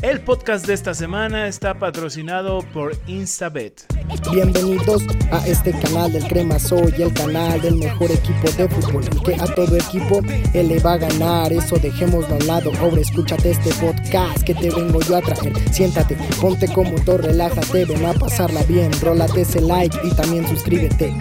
El 0.00 0.20
podcast 0.20 0.64
de 0.64 0.74
esta 0.74 0.94
semana 0.94 1.48
está 1.48 1.74
patrocinado 1.80 2.60
por 2.72 2.96
Instabet. 3.08 3.84
Bienvenidos 4.30 5.02
a 5.32 5.44
este 5.44 5.72
canal 5.72 6.12
del 6.12 6.24
Crema 6.28 6.56
Soy, 6.60 6.94
el 6.98 7.12
canal 7.12 7.60
del 7.60 7.74
mejor 7.74 8.12
equipo 8.12 8.48
de 8.56 8.68
fútbol, 8.68 9.02
el 9.04 9.22
que 9.22 9.34
a 9.34 9.46
todo 9.56 9.76
equipo 9.76 10.20
él 10.54 10.68
le 10.68 10.78
va 10.78 10.92
a 10.92 10.98
ganar. 10.98 11.52
Eso 11.52 11.78
dejémoslo 11.78 12.36
al 12.36 12.46
lado. 12.46 12.70
Ahora 12.78 13.00
escúchate 13.00 13.50
este 13.50 13.70
podcast 13.84 14.44
que 14.44 14.54
te 14.54 14.70
vengo 14.70 15.00
yo 15.00 15.16
a 15.16 15.20
traer. 15.20 15.52
Siéntate, 15.72 16.16
ponte 16.40 16.72
como 16.72 16.94
todo, 17.04 17.18
relájate, 17.18 17.84
ven 17.84 18.06
a 18.06 18.14
pasarla 18.14 18.62
bien. 18.62 18.92
Rólate 19.02 19.40
ese 19.40 19.60
like 19.60 19.98
y 20.04 20.14
también 20.14 20.46
suscríbete. 20.46 21.12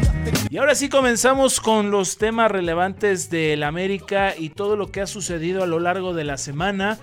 Y 0.52 0.58
ahora 0.58 0.76
sí 0.76 0.88
comenzamos 0.88 1.60
con 1.60 1.90
los 1.90 2.20
temas 2.20 2.52
relevantes 2.52 3.32
del 3.32 3.64
América 3.64 4.36
y 4.38 4.50
todo 4.50 4.76
lo 4.76 4.92
que 4.92 5.02
ha 5.02 5.08
sucedido 5.08 5.64
a 5.64 5.68
lo 5.68 5.80
largo 5.80 6.14
de 6.14 6.26
la 6.26 6.38
semana. 6.38 7.00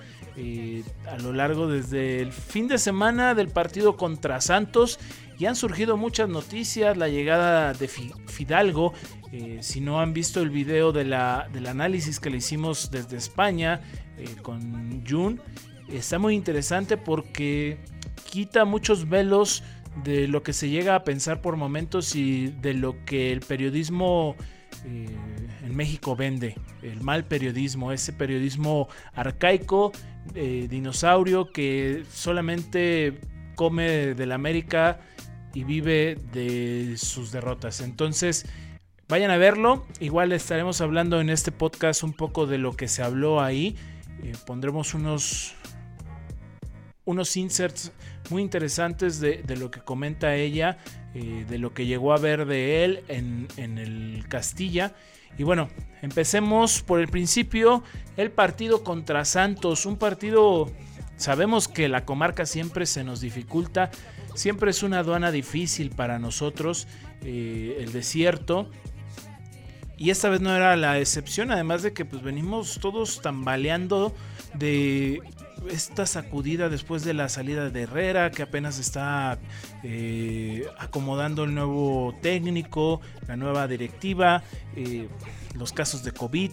A 1.07 1.17
lo 1.17 1.31
largo 1.31 1.67
desde 1.67 2.21
el 2.21 2.33
fin 2.33 2.67
de 2.67 2.77
semana 2.77 3.35
del 3.35 3.47
partido 3.47 3.95
contra 3.95 4.41
Santos 4.41 4.99
y 5.37 5.45
han 5.45 5.55
surgido 5.55 5.97
muchas 5.97 6.29
noticias, 6.29 6.97
la 6.97 7.07
llegada 7.07 7.73
de 7.73 7.87
Fidalgo, 7.87 8.93
eh, 9.31 9.59
si 9.61 9.81
no 9.81 9.99
han 9.99 10.13
visto 10.13 10.41
el 10.41 10.49
video 10.49 10.91
de 10.91 11.05
la, 11.05 11.49
del 11.51 11.67
análisis 11.67 12.19
que 12.19 12.29
le 12.29 12.37
hicimos 12.37 12.89
desde 12.91 13.17
España 13.17 13.81
eh, 14.17 14.27
con 14.41 15.05
Jun, 15.05 15.41
está 15.89 16.19
muy 16.19 16.35
interesante 16.35 16.97
porque 16.97 17.79
quita 18.29 18.65
muchos 18.65 19.09
velos 19.09 19.63
de 20.03 20.27
lo 20.27 20.43
que 20.43 20.53
se 20.53 20.69
llega 20.69 20.95
a 20.95 21.03
pensar 21.03 21.41
por 21.41 21.57
momentos 21.57 22.15
y 22.15 22.47
de 22.47 22.73
lo 22.73 23.03
que 23.05 23.31
el 23.31 23.41
periodismo 23.41 24.35
en 24.85 25.75
México 25.75 26.15
vende, 26.15 26.55
el 26.81 27.01
mal 27.01 27.25
periodismo, 27.25 27.91
ese 27.91 28.13
periodismo 28.13 28.87
arcaico 29.13 29.91
eh, 30.33 30.67
dinosaurio 30.69 31.51
que 31.51 32.03
solamente 32.11 33.19
come 33.55 34.13
del 34.13 34.31
América 34.31 34.99
y 35.53 35.63
vive 35.63 36.17
de 36.33 36.95
sus 36.97 37.31
derrotas. 37.31 37.81
Entonces, 37.81 38.45
vayan 39.07 39.31
a 39.31 39.37
verlo. 39.37 39.85
Igual 39.99 40.31
estaremos 40.31 40.81
hablando 40.81 41.21
en 41.21 41.29
este 41.29 41.51
podcast 41.51 42.03
un 42.03 42.13
poco 42.13 42.45
de 42.45 42.57
lo 42.57 42.73
que 42.75 42.87
se 42.87 43.03
habló 43.03 43.41
ahí. 43.41 43.75
Eh, 44.23 44.33
pondremos 44.45 44.93
unos, 44.93 45.55
unos 47.05 47.37
inserts 47.37 47.91
muy 48.29 48.41
interesantes 48.41 49.19
de, 49.19 49.43
lo 49.57 49.71
que 49.71 49.79
comenta 49.79 50.35
ella, 50.35 50.77
eh, 51.13 51.45
de 51.47 51.57
lo 51.57 51.73
que 51.73 51.85
llegó 51.85 52.13
a 52.13 52.17
ver 52.17 52.45
de 52.45 52.83
él 52.83 53.03
en, 53.07 53.47
en 53.57 53.77
el 53.77 54.25
Castilla. 54.27 54.93
Y 55.37 55.43
bueno, 55.43 55.69
empecemos 56.01 56.81
por 56.81 56.99
el 56.99 57.07
principio, 57.07 57.83
el 58.17 58.31
partido 58.31 58.83
contra 58.83 59.25
Santos, 59.25 59.85
un 59.85 59.97
partido, 59.97 60.71
sabemos 61.17 61.67
que 61.67 61.87
la 61.89 62.05
comarca 62.05 62.45
siempre 62.45 62.85
se 62.85 63.03
nos 63.03 63.21
dificulta, 63.21 63.91
siempre 64.33 64.71
es 64.71 64.81
una 64.81 64.99
aduana 64.99 65.31
difícil 65.31 65.91
para 65.91 66.19
nosotros, 66.19 66.87
eh, 67.21 67.77
el 67.79 67.91
desierto, 67.91 68.69
y 69.97 70.09
esta 70.09 70.29
vez 70.29 70.41
no 70.41 70.53
era 70.53 70.75
la 70.75 70.99
excepción, 70.99 71.51
además 71.51 71.81
de 71.81 71.93
que 71.93 72.03
pues 72.03 72.21
venimos 72.21 72.79
todos 72.81 73.21
tambaleando 73.21 74.13
de 74.53 75.21
esta 75.69 76.05
sacudida 76.05 76.69
después 76.69 77.03
de 77.03 77.13
la 77.13 77.29
salida 77.29 77.69
de 77.69 77.81
Herrera, 77.83 78.31
que 78.31 78.43
apenas 78.43 78.79
está 78.79 79.39
eh, 79.83 80.67
acomodando 80.77 81.43
el 81.43 81.53
nuevo 81.53 82.15
técnico, 82.21 83.01
la 83.27 83.35
nueva 83.35 83.67
directiva, 83.67 84.43
eh, 84.75 85.07
los 85.55 85.73
casos 85.73 86.03
de 86.03 86.11
COVID. 86.11 86.51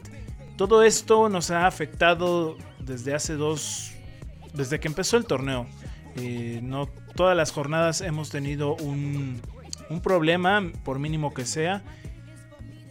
Todo 0.56 0.82
esto 0.82 1.28
nos 1.28 1.50
ha 1.50 1.66
afectado 1.66 2.56
desde 2.78 3.14
hace 3.14 3.34
dos, 3.34 3.92
desde 4.54 4.80
que 4.80 4.88
empezó 4.88 5.16
el 5.16 5.24
torneo. 5.24 5.66
Eh, 6.16 6.60
no 6.62 6.88
todas 7.14 7.36
las 7.36 7.52
jornadas 7.52 8.00
hemos 8.00 8.30
tenido 8.30 8.74
un, 8.76 9.40
un 9.88 10.00
problema, 10.00 10.62
por 10.84 10.98
mínimo 10.98 11.32
que 11.32 11.46
sea. 11.46 11.82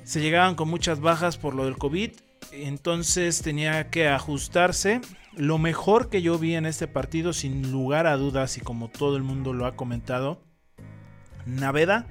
Se 0.03 0.21
llegaban 0.21 0.55
con 0.55 0.69
muchas 0.69 0.99
bajas 0.99 1.37
por 1.37 1.53
lo 1.55 1.65
del 1.65 1.77
COVID 1.77 2.11
entonces 2.51 3.41
tenía 3.41 3.89
que 3.89 4.07
ajustarse. 4.07 5.01
Lo 5.35 5.57
mejor 5.57 6.09
que 6.09 6.21
yo 6.21 6.37
vi 6.37 6.55
en 6.55 6.65
este 6.65 6.87
partido, 6.87 7.33
sin 7.33 7.71
lugar 7.71 8.07
a 8.07 8.17
dudas, 8.17 8.57
y 8.57 8.61
como 8.61 8.89
todo 8.89 9.17
el 9.17 9.23
mundo 9.23 9.53
lo 9.53 9.65
ha 9.65 9.75
comentado, 9.75 10.41
Naveda. 11.45 12.07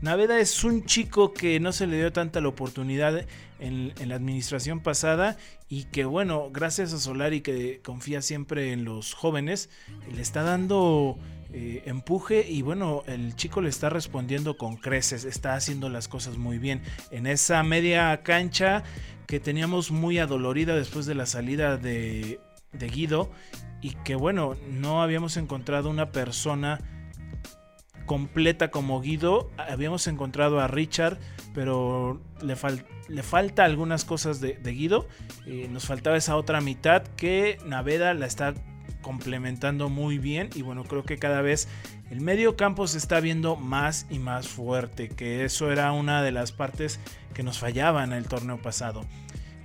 Naveda 0.00 0.38
es 0.38 0.62
un 0.62 0.84
chico 0.84 1.32
que 1.32 1.58
no 1.58 1.72
se 1.72 1.86
le 1.86 1.96
dio 1.96 2.12
tanta 2.12 2.40
la 2.40 2.48
oportunidad 2.48 3.26
en, 3.58 3.92
la 4.08 4.14
administración 4.14 4.80
pasada 4.80 5.36
y 5.68 5.84
que 5.84 6.04
bueno, 6.04 6.50
gracias 6.52 6.92
a 6.92 6.98
Solari 6.98 7.40
que 7.40 7.80
confía 7.82 8.22
siempre 8.22 8.72
en 8.72 8.84
los 8.84 9.14
jóvenes, 9.14 9.70
le 10.14 10.22
está 10.22 10.42
dando 10.42 11.18
eh, 11.50 11.82
empuje 11.86 12.46
y 12.46 12.60
bueno, 12.60 13.04
el 13.06 13.34
chico 13.34 13.62
le 13.62 13.70
está 13.70 13.88
respondiendo 13.88 14.58
con 14.58 14.76
creces, 14.76 15.24
está 15.24 15.54
haciendo 15.54 15.88
las 15.88 16.06
cosas 16.06 16.36
muy 16.36 16.58
bien. 16.58 16.82
En 17.10 17.26
esa 17.26 17.62
media 17.62 18.22
cancha 18.22 18.84
que 19.26 19.40
teníamos 19.40 19.90
muy 19.90 20.18
adolorida 20.18 20.76
después 20.76 21.06
de 21.06 21.14
la 21.14 21.26
salida 21.26 21.78
de, 21.78 22.38
Guido 22.72 23.30
y 23.80 23.90
que 24.04 24.14
bueno, 24.14 24.56
no 24.70 25.02
habíamos 25.02 25.38
encontrado 25.38 25.88
una 25.88 26.12
persona 26.12 26.80
completa 28.04 28.70
como 28.70 29.00
Guido. 29.00 29.50
Habíamos 29.56 30.06
encontrado 30.06 30.60
a 30.60 30.68
Richard, 30.68 31.18
pero 31.54 32.20
le, 32.42 32.56
le 33.08 33.22
falta 33.22 33.64
algunas 33.64 34.04
cosas 34.04 34.40
de, 34.40 34.58
Guido. 34.62 35.08
Eh, 35.46 35.68
nos 35.70 35.86
faltaba 35.86 36.18
esa 36.18 36.36
otra 36.36 36.60
mitad 36.60 37.02
que 37.02 37.58
Naveda 37.64 38.12
la 38.12 38.26
está 38.26 38.54
complementando 39.08 39.88
muy 39.88 40.18
bien. 40.18 40.50
Y 40.54 40.60
bueno, 40.60 40.84
creo 40.84 41.02
que 41.02 41.16
cada 41.16 41.40
vez 41.40 41.66
el 42.10 42.20
medio 42.20 42.56
campo 42.56 42.86
se 42.86 42.98
está 42.98 43.20
viendo 43.20 43.56
más 43.56 44.04
y 44.10 44.18
más 44.18 44.48
fuerte, 44.48 45.08
que 45.08 45.46
eso 45.46 45.72
era 45.72 45.92
una 45.92 46.22
de 46.22 46.30
las 46.30 46.52
partes 46.52 47.00
que 47.32 47.42
nos 47.42 47.58
fallaba 47.58 48.04
en 48.04 48.12
el 48.12 48.26
torneo 48.26 48.60
pasado. 48.60 49.06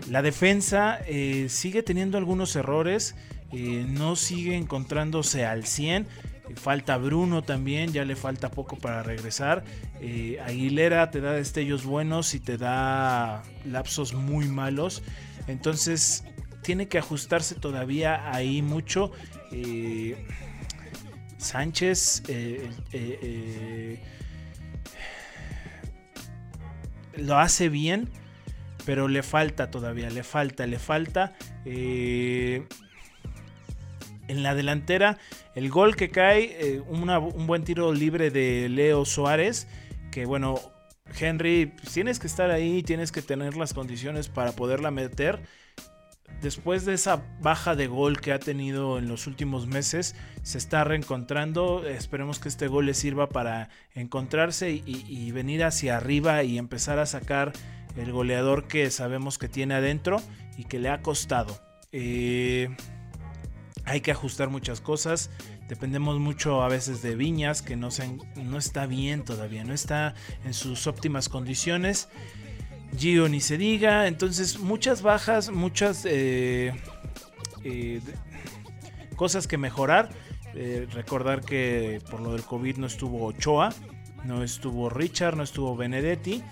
La 0.10 0.22
defensa 0.22 0.98
eh, 1.08 1.48
sigue 1.50 1.84
teniendo 1.84 2.18
algunos 2.18 2.56
errores, 2.56 3.16
eh, 3.52 3.86
no 3.86 4.16
sigue 4.16 4.56
encontrándose 4.56 5.46
al 5.46 5.66
100. 5.66 6.08
Falta 6.56 6.96
Bruno 6.96 7.42
también, 7.42 7.92
ya 7.92 8.06
le 8.06 8.16
falta 8.16 8.50
poco 8.50 8.78
para 8.78 9.04
regresar. 9.04 9.66
Eh, 10.00 10.40
Aguilera 10.46 11.12
te 11.12 11.20
da 11.20 11.34
destellos 11.34 11.84
buenos 11.84 12.34
y 12.34 12.40
te 12.40 12.58
da 12.58 13.44
lapsos 13.66 14.14
muy 14.14 14.48
malos. 14.48 15.04
Entonces 15.48 16.24
tiene 16.64 16.88
que 16.88 16.98
ajustarse 16.98 17.56
todavía 17.56 18.34
ahí 18.34 18.62
mucho. 18.62 19.12
Sánchez 21.38 22.24
lo 27.18 27.38
hace 27.38 27.70
bien, 27.70 28.10
pero 28.86 29.08
le 29.08 29.24
falta 29.24 29.72
todavía, 29.72 30.10
le 30.10 30.24
falta, 30.24 30.66
le 30.68 30.80
falta. 30.80 31.34
Eh, 31.66 32.66
en 34.28 34.44
la 34.44 34.56
delantera, 34.56 35.18
el 35.56 35.70
gol 35.70 35.96
que 35.96 36.10
cae, 36.10 36.56
eh, 36.60 36.80
un 36.80 37.48
buen 37.48 37.64
tiro 37.64 37.94
libre 37.94 38.32
de 38.32 38.70
Leo 38.70 39.06
Suárez, 39.06 39.68
que 40.12 40.26
bueno, 40.26 40.60
Henry, 41.20 41.68
pues, 41.68 41.94
tienes 41.94 42.20
que 42.20 42.28
estar 42.28 42.50
ahí, 42.50 42.84
tienes 42.84 43.12
que 43.12 43.22
tener 43.22 43.56
las 43.56 43.74
condiciones 43.74 44.30
para 44.30 44.54
poderla 44.54 44.92
meter. 44.92 45.42
Después 46.44 46.86
de 46.86 46.94
esa 46.94 47.24
baja 47.42 47.76
de 47.76 47.88
gol 47.88 48.20
que 48.20 48.34
ha 48.34 48.40
tenido 48.40 49.00
en 49.00 49.08
los 49.08 49.26
últimos 49.28 49.66
meses, 49.66 50.14
se 50.44 50.58
está 50.58 50.84
reencontrando. 50.84 51.88
Esperemos 51.88 52.38
que 52.38 52.50
este 52.50 52.68
gol 52.68 52.86
le 52.86 52.94
sirva 52.94 53.30
para 53.30 53.70
encontrarse 53.96 54.70
y 54.72 55.32
venir 55.32 55.64
hacia 55.64 55.98
arriba 55.98 56.44
y 56.44 56.58
empezar 56.58 57.00
a 57.00 57.06
sacar 57.06 57.54
el 57.96 58.12
goleador 58.12 58.68
que 58.68 58.90
sabemos 58.92 59.38
que 59.38 59.48
tiene 59.48 59.76
adentro 59.76 60.22
y 60.58 60.66
que 60.66 60.80
le 60.80 60.90
ha 60.90 61.02
costado. 61.02 61.60
Eh, 61.92 62.76
hay 63.86 64.02
que 64.02 64.12
ajustar 64.12 64.50
muchas 64.50 64.82
cosas. 64.82 65.30
Dependemos 65.68 66.20
mucho 66.20 66.62
a 66.62 66.68
veces 66.68 67.02
de 67.02 67.16
Viñas, 67.16 67.62
que 67.62 67.76
no, 67.76 67.90
no 68.36 68.58
está 68.58 68.86
bien 68.86 69.24
todavía, 69.24 69.64
no 69.64 69.74
está 69.74 70.14
en 70.44 70.54
sus 70.54 70.88
óptimas 70.88 71.30
condiciones. 71.30 72.10
Gio 72.98 73.28
ni 73.30 73.42
se 73.42 73.58
diga. 73.58 74.08
Entonces, 74.08 74.60
muchas 74.60 75.02
bajas, 75.02 75.52
muchas 75.52 76.06
eh, 76.06 76.74
eh, 77.64 78.02
cosas 79.16 79.48
que 79.48 79.58
mejorar. 79.58 80.10
recordar 80.94 81.42
que 81.42 82.00
por 82.12 82.20
lo 82.22 82.34
del 82.34 82.44
COVID 82.44 82.78
no 82.78 82.88
estuvo 82.88 83.26
Ochoa, 83.26 83.74
no 84.24 84.44
estuvo 84.44 84.90
Richard, 84.90 85.36
no 85.36 85.44
estuvo 85.44 85.76
Benedetti. 85.76 86.44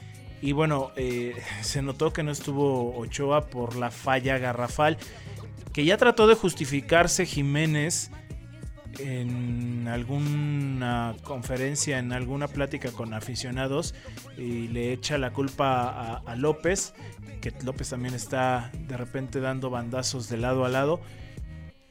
Y 0.42 0.54
bueno, 0.54 0.92
eh, 0.96 1.36
se 1.62 1.82
notó 1.82 2.12
que 2.12 2.24
no 2.24 2.32
estuvo 2.32 2.98
Ochoa 2.98 3.48
por 3.48 3.76
la 3.76 3.92
falla 3.92 4.38
garrafal. 4.38 4.98
Que 5.74 5.86
ya 5.86 5.98
trató 5.98 6.28
de 6.28 6.36
justificarse 6.36 7.26
Jiménez 7.26 8.12
en 9.00 9.88
alguna 9.88 11.16
conferencia, 11.24 12.00
en 12.00 12.12
alguna 12.14 12.48
plática 12.48 12.92
con 12.92 13.14
aficionados 13.14 13.96
y 14.38 14.68
le 14.68 14.94
echa 14.94 15.18
la 15.18 15.32
culpa 15.32 16.22
a, 16.26 16.36
López, 16.36 16.94
que 17.42 17.54
López 17.64 17.90
también 17.90 18.14
está 18.14 18.72
de 18.88 18.98
repente 18.98 19.40
dando 19.40 19.70
bandazos 19.70 20.30
de 20.30 20.38
lado 20.38 20.66
a 20.66 20.70
lado. 20.70 21.02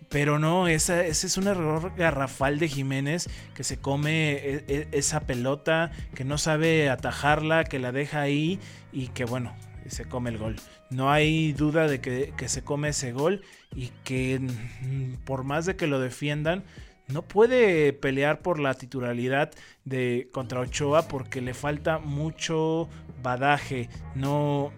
Pero 0.08 0.40
no, 0.40 0.66
ese 0.66 1.08
es 1.08 1.36
un 1.36 1.46
error 1.46 1.92
garrafal 1.96 2.58
de 2.58 2.68
Jiménez 2.68 3.28
que 3.54 3.62
se 3.62 3.78
come 3.78 4.32
e, 4.32 4.64
e, 4.66 4.88
esa 4.90 5.20
pelota, 5.20 5.92
que 6.14 6.24
no 6.24 6.36
sabe 6.36 6.90
atajarla, 6.90 7.62
que 7.62 7.78
la 7.78 7.92
deja 7.92 8.20
ahí 8.20 8.58
y 8.92 9.08
que 9.08 9.24
bueno, 9.24 9.54
se 9.90 10.04
come 10.06 10.30
el 10.30 10.38
gol. 10.38 10.56
No 10.90 11.10
hay 11.10 11.52
duda 11.52 11.86
de 11.86 12.00
que, 12.00 12.48
se 12.48 12.62
come 12.62 12.88
ese 12.88 13.12
gol 13.12 13.42
y 13.74 13.88
que 14.04 14.40
mm, 14.40 15.24
por 15.24 15.44
más 15.44 15.66
de 15.66 15.76
que 15.76 15.86
lo 15.86 16.00
defiendan, 16.00 16.64
no 17.12 17.22
puede 17.22 17.92
pelear 17.92 18.42
por 18.42 18.58
la 18.58 18.74
titularidad 18.74 19.50
de 19.84 20.28
contra 20.32 20.60
Ochoa 20.60 21.08
porque 21.08 21.40
le 21.40 21.54
falta 21.54 21.98
mucho 21.98 22.88
badaje. 23.22 23.88
No 24.14 24.72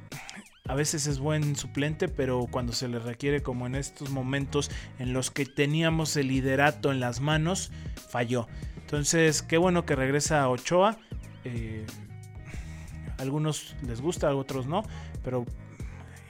a 0.69 0.75
veces 0.75 1.06
es 1.06 1.19
buen 1.19 1.56
suplente, 1.56 2.08
pero 2.08 2.46
cuando 2.50 2.73
se 2.73 2.88
le 2.88 2.99
requiere 2.99 3.43
como 3.43 3.67
en 3.67 3.75
estos 3.75 4.11
momentos 4.11 4.70
en 4.99 5.12
los 5.12 5.31
que 5.31 5.44
teníamos 5.44 6.17
el 6.17 6.29
liderato 6.29 6.93
en 6.93 7.00
las 7.00 7.20
manos, 7.20 7.73
falló. 8.08 8.46
Entonces, 8.76 9.43
qué 9.43 9.58
bueno 9.58 9.85
que 9.85 9.96
regresa 9.96 10.49
Ochoa. 10.49 10.99
Eh, 11.44 11.85
algunos 13.19 13.75
les 13.87 14.00
gusta, 14.00 14.28
a 14.28 14.35
otros 14.35 14.67
no, 14.67 14.82
pero 15.25 15.44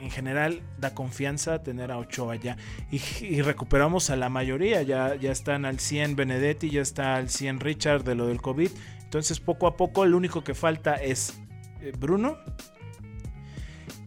en 0.03 0.11
general 0.11 0.63
da 0.79 0.95
confianza 0.95 1.63
tener 1.63 1.93
a 1.93 1.99
Ochoa 1.99 2.37
ya. 2.37 2.57
Y, 2.91 3.41
recuperamos 3.43 4.11
a 4.11 4.17
la 4.17 4.29
mayoría, 4.29 4.83
ya, 4.83 5.15
ya 5.15 5.31
están 5.31 5.65
al 5.65 5.79
100 5.79 6.17
Benedetti, 6.17 6.71
ya 6.71 6.83
está 6.83 7.15
al 7.17 7.31
100 7.31 7.61
Richard 7.61 8.05
de 8.05 8.17
lo 8.17 8.27
del 8.27 8.43
COVID. 8.43 8.71
Entonces 9.05 9.41
poco 9.41 9.67
a 9.67 9.77
poco 9.77 10.05
el 10.05 10.15
único 10.15 10.43
que 10.43 10.55
falta 10.55 10.95
es 10.97 11.41
eh, 11.81 11.93
Bruno. 11.99 12.37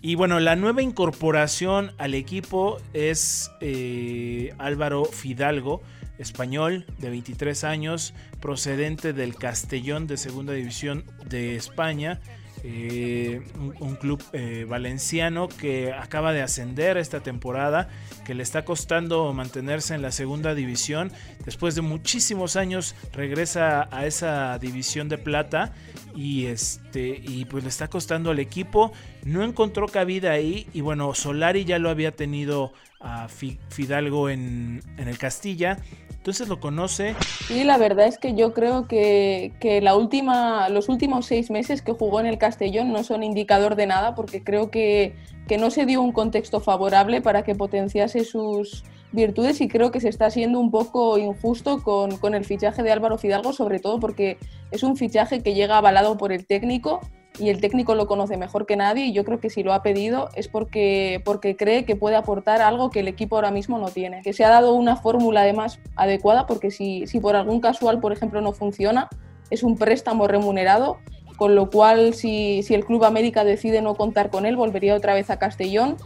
Y 0.02 0.16
bueno, 0.16 0.40
la 0.40 0.56
nueva 0.56 0.82
incorporación 0.82 1.94
al 1.98 2.14
equipo 2.14 2.78
es 2.94 3.50
eh, 3.62 4.54
Álvaro 4.58 5.06
Fidalgo, 5.06 5.82
español 6.20 6.86
de 7.00 7.10
23 7.10 7.64
años, 7.64 8.14
procedente 8.40 9.14
del 9.14 9.36
Castellón 9.36 10.08
de 10.08 10.18
Segunda 10.18 10.54
División 10.54 11.06
de 11.28 11.56
España. 11.56 12.20
Eh, 12.68 13.44
un, 13.80 13.96
club 13.96 14.24
eh, 14.34 14.66
valenciano 14.68 15.48
que 15.48 15.94
acaba 15.94 16.34
de 16.34 16.42
ascender 16.42 16.98
esta 16.98 17.20
temporada, 17.20 17.90
que 18.26 18.34
le 18.34 18.42
está 18.42 18.66
costando 18.66 19.32
mantenerse 19.34 19.94
en 19.94 20.02
la 20.02 20.12
segunda 20.12 20.56
división. 20.56 21.12
Después 21.46 21.76
de 21.76 21.82
muchísimos 21.82 22.56
años 22.56 22.96
regresa 23.14 23.88
a 23.92 24.08
esa 24.08 24.58
división 24.58 25.10
de 25.10 25.20
plata 25.20 25.74
y 26.16 26.48
este 26.48 27.22
y 27.24 27.46
pues 27.46 27.64
le 27.64 27.70
está 27.70 27.88
costando 27.88 28.32
al 28.32 28.40
equipo. 28.40 28.92
No 29.24 29.44
encontró 29.44 29.88
cabida 29.88 30.32
ahí 30.32 30.66
y 30.74 30.82
bueno, 30.82 31.14
Solari 31.14 31.66
ya 31.66 31.78
lo 31.78 31.92
había 31.92 32.16
tenido 32.16 32.74
a 33.00 33.28
Fidalgo 33.28 34.28
en, 34.28 34.82
en 34.98 35.08
el 35.08 35.20
Castilla 35.20 35.78
entonces 36.26 36.48
lo 36.48 36.60
conoce. 36.60 37.16
Sí, 37.48 37.64
la 37.64 37.78
verdad 37.78 38.08
es 38.08 38.18
que 38.18 38.34
yo 38.34 38.52
creo 38.52 38.88
que, 38.88 39.80
la 39.84 39.96
última, 39.96 40.70
los 40.70 40.90
últimos 40.90 41.28
seis 41.28 41.52
meses 41.52 41.84
que 41.84 41.92
jugó 41.92 42.20
en 42.20 42.26
el 42.26 42.40
Castellón 42.40 42.92
no 42.92 43.04
son 43.04 43.22
indicador 43.22 43.76
de 43.76 43.86
nada 43.86 44.16
porque 44.16 44.44
creo 44.44 44.72
que, 44.72 45.16
no 45.60 45.70
se 45.70 45.86
dio 45.86 46.02
un 46.02 46.12
contexto 46.12 46.62
favorable 46.62 47.22
para 47.22 47.44
que 47.44 47.54
potenciase 47.54 48.26
sus 48.26 48.84
virtudes 49.12 49.62
y 49.62 49.68
creo 49.68 49.92
que 49.92 50.00
se 50.00 50.10
está 50.10 50.32
siendo 50.32 50.60
un 50.60 50.72
poco 50.72 51.20
injusto 51.20 51.84
con, 51.84 52.18
con 52.18 52.34
el 52.34 52.44
fichaje 52.44 52.82
de 52.82 52.92
Álvaro 52.92 53.20
Fidalgo, 53.20 53.54
sobre 53.54 53.80
todo 53.80 54.00
porque 54.00 54.40
es 54.72 54.82
un 54.82 54.98
fichaje 54.98 55.44
que 55.44 55.54
llega 55.54 55.78
avalado 55.78 56.18
por 56.18 56.32
el 56.32 56.48
técnico 56.48 57.02
y 57.40 57.50
el 57.50 57.62
técnico 57.62 57.96
lo 57.96 58.08
conoce 58.08 58.38
mejor 58.38 58.66
que 58.66 58.76
nadie 58.76 59.06
y 59.06 59.14
yo 59.14 59.24
creo 59.24 59.40
que 59.40 59.50
si 59.50 59.64
lo 59.64 59.74
ha 59.74 59.82
pedido 59.82 60.30
es 60.36 60.48
porque, 60.48 61.22
porque 61.26 61.56
cree 61.56 61.86
que 61.86 61.96
puede 61.96 62.16
aportar 62.16 62.62
algo 62.62 62.90
que 62.90 63.02
el 63.02 63.08
equipo 63.08 63.36
ahora 63.36 63.52
mismo 63.52 63.78
no 63.78 63.90
tiene. 63.90 64.22
Que 64.22 64.34
se 64.34 64.44
ha 64.44 64.50
dado 64.50 64.74
una 64.74 64.96
fórmula 64.96 65.42
además 65.42 65.80
adecuada 65.96 66.46
porque 66.46 66.72
si, 66.72 67.08
si 67.08 67.20
por 67.20 67.36
algún 67.36 67.60
casual, 67.60 68.00
por 68.00 68.12
ejemplo, 68.12 68.42
no 68.42 68.54
funciona, 68.54 69.10
es 69.50 69.64
un 69.64 69.78
préstamo 69.78 70.28
remunerado, 70.28 70.98
con 71.38 71.56
lo 71.56 71.70
cual 71.70 72.14
si, 72.14 72.64
si 72.64 72.74
el 72.74 72.86
Club 72.86 73.04
América 73.04 73.44
decide 73.44 73.82
no 73.82 73.96
contar 73.96 74.30
con 74.30 74.46
él, 74.46 74.56
volvería 74.56 74.96
otra 74.96 75.14
vez 75.14 75.30
a 75.30 75.38
Castellón 75.38 75.98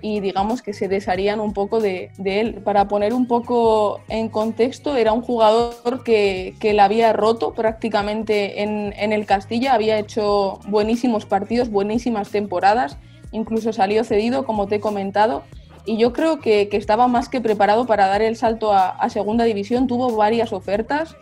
y 0.00 0.20
digamos 0.20 0.62
que 0.62 0.72
se 0.72 0.88
desharían 0.88 1.40
un 1.40 1.52
poco 1.52 1.80
de, 1.80 2.10
él. 2.24 2.60
Para 2.64 2.88
poner 2.88 3.12
un 3.12 3.26
poco 3.26 4.00
en 4.08 4.28
contexto, 4.28 4.96
era 4.96 5.12
un 5.12 5.22
jugador 5.22 6.02
que, 6.04 6.54
que 6.60 6.72
la 6.72 6.84
había 6.84 7.12
roto 7.12 7.54
prácticamente 7.54 8.62
en, 8.62 8.94
en, 8.96 9.12
el 9.12 9.26
Castilla, 9.26 9.74
había 9.74 9.98
hecho 9.98 10.60
buenísimos 10.68 11.26
partidos, 11.26 11.70
buenísimas 11.70 12.30
temporadas, 12.30 12.96
incluso 13.32 13.72
salió 13.72 14.04
cedido, 14.04 14.44
como 14.44 14.66
te 14.66 14.76
he 14.76 14.80
comentado, 14.80 15.42
y 15.84 15.96
yo 15.96 16.12
creo 16.12 16.38
que, 16.40 16.68
que 16.68 16.76
estaba 16.76 17.08
más 17.08 17.28
que 17.28 17.40
preparado 17.40 17.86
para 17.86 18.06
dar 18.06 18.22
el 18.22 18.36
salto 18.36 18.72
a, 18.72 18.90
a 18.90 19.08
segunda 19.10 19.44
división, 19.44 19.86
tuvo 19.86 20.14
varias 20.14 20.52
ofertas, 20.52 21.16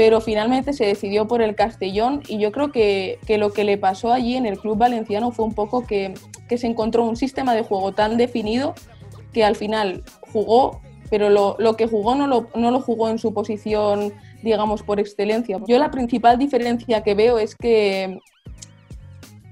pero 0.00 0.22
finalmente 0.22 0.72
se 0.72 0.86
decidió 0.86 1.28
por 1.28 1.42
el 1.42 1.54
Castellón 1.54 2.22
y 2.26 2.38
yo 2.38 2.52
creo 2.52 2.72
que, 2.72 3.18
que, 3.26 3.36
lo 3.36 3.52
que 3.52 3.64
le 3.64 3.76
pasó 3.76 4.14
allí 4.14 4.34
en 4.34 4.46
el 4.46 4.58
club 4.58 4.78
valenciano 4.78 5.30
fue 5.30 5.44
un 5.44 5.52
poco 5.52 5.86
que 5.86 6.14
que 6.50 6.58
se 6.58 6.66
encontró 6.66 7.04
un 7.04 7.16
sistema 7.16 7.54
de 7.54 7.62
juego 7.62 7.92
tan 7.92 8.16
definido 8.16 8.74
que 9.32 9.44
al 9.44 9.54
final 9.54 10.02
jugó, 10.20 10.80
pero 11.08 11.30
lo, 11.30 11.54
lo 11.60 11.76
que 11.76 11.86
jugó 11.86 12.16
no 12.16 12.26
lo, 12.26 12.48
no 12.56 12.72
lo 12.72 12.80
jugó 12.80 13.08
en 13.08 13.20
su 13.20 13.32
posición, 13.32 14.12
digamos, 14.42 14.82
por 14.82 14.98
excelencia. 14.98 15.60
Yo 15.68 15.78
la 15.78 15.92
principal 15.92 16.38
diferencia 16.38 17.04
que 17.04 17.14
veo 17.14 17.38
es 17.38 17.54
que 17.54 18.18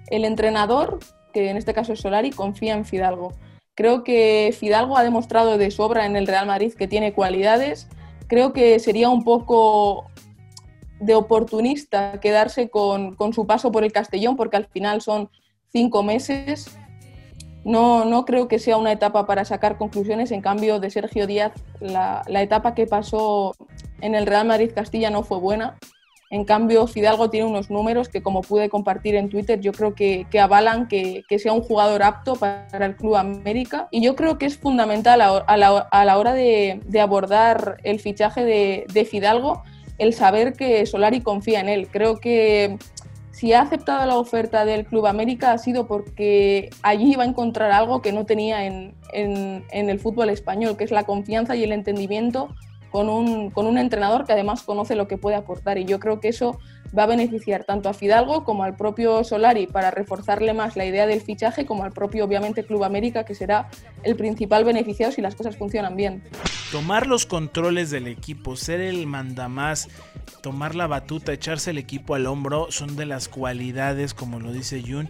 el 0.09 0.25
entrenador, 0.25 0.99
que 1.33 1.51
en 1.51 1.57
este 1.57 1.73
caso 1.73 1.93
es 1.93 2.01
Solari, 2.01 2.31
confía 2.31 2.75
en 2.75 2.85
Fidalgo. 2.85 3.33
Creo 3.77 4.03
que 4.03 4.53
Fidalgo 4.59 4.97
ha 4.97 5.05
demostrado 5.05 5.57
de 5.57 5.71
sobra 5.71 6.05
en 6.05 6.17
el 6.17 6.27
Real 6.27 6.47
Madrid 6.47 6.73
que 6.73 6.89
tiene 6.89 7.13
cualidades. 7.13 7.87
Creo 8.27 8.53
que 8.53 8.81
sería 8.81 9.09
un 9.09 9.23
poco 9.23 10.11
de 11.01 11.15
oportunista 11.15 12.21
quedarse 12.21 12.69
con, 12.71 13.15
con 13.15 13.33
su 13.33 13.47
paso 13.47 13.71
por 13.73 13.85
el 13.85 13.93
Castellón, 13.93 14.37
porque 14.37 14.57
al 14.57 14.67
final 14.67 15.01
son 15.01 15.31
cinco 15.71 16.03
meses 16.03 16.79
no, 17.69 18.07
no 18.07 18.25
creo 18.25 18.49
que 18.49 18.59
sea 18.59 18.79
una 18.79 18.93
etapa 18.93 19.27
para 19.27 19.45
sacar 19.45 19.77
conclusiones. 19.77 20.31
En 20.31 20.41
cambio, 20.41 20.81
de 20.81 20.91
Sergio 20.91 21.27
Díaz, 21.27 21.53
la, 21.81 22.23
etapa 22.29 22.75
que 22.75 22.87
pasó 22.87 23.55
en 24.01 24.15
el 24.15 24.27
Real 24.27 24.47
Madrid 24.47 24.71
Castilla 24.75 25.11
no 25.11 25.23
fue 25.23 25.39
buena. 25.39 25.77
En 26.31 26.45
cambio, 26.45 26.87
Fidalgo 26.87 27.29
tiene 27.29 27.47
unos 27.47 27.71
números 27.71 28.09
que, 28.09 28.23
como 28.23 28.43
pude 28.43 28.71
compartir 28.71 29.15
en 29.17 29.29
Twitter, 29.29 29.61
yo 29.61 29.73
creo 29.73 29.95
que, 29.95 30.27
avalan 30.41 30.89
que, 30.89 31.25
sea 31.39 31.53
un 31.53 31.63
jugador 31.63 32.03
apto 32.03 32.37
para 32.37 32.87
el 32.87 32.97
Club 32.97 33.17
América. 33.17 33.89
Y 33.91 34.03
yo 34.03 34.17
creo 34.17 34.39
que 34.39 34.47
es 34.47 34.57
fundamental 34.57 35.21
a, 35.21 35.57
la, 35.57 36.19
hora 36.19 36.33
de, 36.33 36.81
abordar 37.01 37.79
el 37.83 38.01
fichaje 38.01 38.45
de, 38.45 38.87
de 38.93 39.05
Fidalgo 39.05 39.63
el 39.99 40.15
saber 40.15 40.55
que 40.55 40.87
Solari 40.87 41.21
confía 41.21 41.61
en 41.61 41.69
él. 41.69 41.89
Creo 41.89 42.19
que 42.19 42.79
si 43.39 43.53
ha 43.53 43.63
aceptado 43.63 44.05
la 44.07 44.17
oferta 44.17 44.65
del 44.65 44.85
Club 44.85 45.07
América 45.07 45.53
ha 45.53 45.59
sido 45.59 45.87
porque 45.87 46.71
allí 46.83 47.13
iba 47.13 47.23
a 47.23 47.27
encontrar 47.27 47.71
algo 47.71 48.03
que 48.03 48.13
no 48.13 48.27
tenía 48.27 48.67
en, 48.67 48.95
el 49.71 50.01
fútbol 50.01 50.31
español, 50.31 50.77
que 50.77 50.85
es 50.85 50.91
la 50.91 51.05
confianza 51.05 51.55
y 51.55 51.63
el 51.63 51.73
entendimiento 51.73 52.49
con 52.91 53.09
un, 53.09 53.51
con 53.51 53.67
un 53.67 53.79
entrenador 53.79 54.25
que 54.25 54.33
además 54.33 54.63
conoce 54.63 54.95
lo 54.95 55.09
que 55.09 55.19
puede 55.19 55.37
aportar. 55.37 55.79
Y 55.79 55.85
yo 55.85 55.99
creo 56.01 56.21
que 56.21 56.29
eso 56.29 56.59
va 56.97 57.05
a 57.05 57.07
beneficiar 57.07 57.65
tanto 57.65 57.89
a 57.89 57.95
Fidalgo 57.95 58.45
como 58.45 58.65
al 58.65 58.77
propio 58.77 59.23
Solari 59.25 59.67
para 59.67 59.91
reforzarle 59.91 60.55
más 60.55 60.77
la 60.77 60.85
idea 60.85 61.07
del 61.07 61.21
fichaje, 61.21 61.67
como 61.67 61.85
al 61.85 61.93
propio, 61.93 62.25
obviamente, 62.25 62.65
Club 62.65 62.85
América, 62.85 63.25
que 63.25 63.35
será 63.35 63.69
el 64.03 64.17
principal 64.17 64.65
beneficiado 64.65 65.13
si 65.13 65.21
las 65.21 65.35
cosas 65.35 65.57
funcionan 65.57 65.97
bien. 65.97 66.23
Tomar 66.73 67.07
los 67.07 67.27
controles 67.27 67.91
del 67.91 68.07
equipo, 68.07 68.57
ser 68.57 68.81
el 68.81 69.07
mandamás, 69.07 69.89
tomar 70.43 70.75
la 70.75 70.87
batuta, 70.87 71.33
echarse 71.33 71.71
el 71.71 71.79
equipo 71.79 72.15
al 72.15 72.27
hombro, 72.27 72.71
son 72.71 72.97
de 72.97 73.07
las 73.07 73.29
cualidades, 73.29 74.15
como 74.15 74.41
lo 74.41 74.53
dice 74.53 74.83
Jun, 74.87 75.09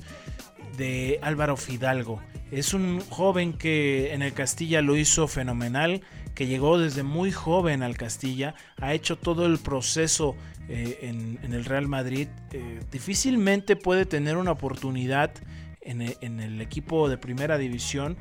de 0.77 1.19
Álvaro 1.23 1.57
Fidalgo. 1.57 2.21
Es 2.51 2.73
un 2.73 3.01
joven 3.11 3.53
que 3.53 4.15
en 4.15 4.23
el 4.23 4.33
Castilla 4.33 4.81
lo 4.81 4.97
hizo 4.97 5.29
fenomenal, 5.29 6.03
que 6.39 6.47
llegó 6.47 6.79
desde 6.79 7.03
muy 7.03 7.33
joven 7.33 7.83
al 7.83 7.97
Castilla, 7.97 8.55
ha 8.81 8.95
hecho 8.95 9.19
todo 9.19 9.45
el 9.45 9.59
proceso 9.59 10.37
eh, 10.69 11.01
en, 11.03 11.53
el 11.53 11.65
Real 11.65 11.89
Madrid, 11.89 12.29
eh, 12.53 12.79
difícilmente 12.93 13.75
puede 13.75 14.07
tener 14.07 14.37
una 14.37 14.53
oportunidad 14.53 15.33
en, 15.81 16.01
e, 16.01 16.17
en, 16.21 16.39
el 16.39 16.61
equipo 16.61 17.09
de 17.09 17.19
primera 17.19 17.59
división 17.59 18.17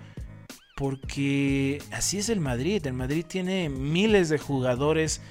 porque 0.76 1.80
así 1.92 2.18
es 2.18 2.30
el 2.30 2.40
Madrid. 2.40 2.84
El 2.88 2.94
Madrid 2.94 3.24
tiene 3.24 3.70
miles 3.70 4.30
de 4.30 4.40
jugadores 4.40 5.22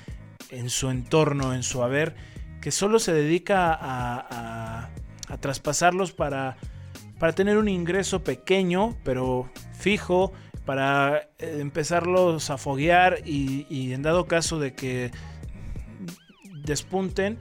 en 0.52 0.70
su 0.70 0.88
entorno, 0.88 1.54
en 1.54 1.64
su 1.64 1.82
haber, 1.82 2.14
que 2.60 2.70
solo 2.70 3.00
se 3.00 3.12
dedica 3.12 3.74
a, 3.74 4.90
a, 5.26 5.36
traspasarlos 5.38 6.12
para, 6.12 6.56
para 7.18 7.32
tener 7.32 7.58
un 7.58 7.68
ingreso 7.68 8.22
pequeño, 8.22 8.96
pero 9.02 9.50
fijo, 9.76 10.32
para 10.66 11.28
eh, 11.38 11.58
empezarlos 11.60 12.50
a 12.50 12.58
foguear 12.58 13.20
y, 13.24 13.92
en 13.92 14.02
dado 14.02 14.26
caso 14.26 14.58
de 14.58 14.74
que 14.74 15.10
despunten, 16.64 17.38